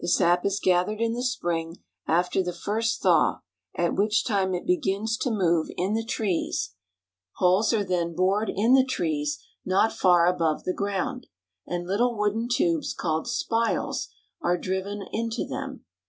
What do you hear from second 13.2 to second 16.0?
spiles are driven into them.